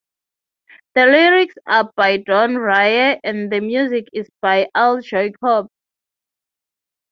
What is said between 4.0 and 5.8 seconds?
is by Al Jacobs.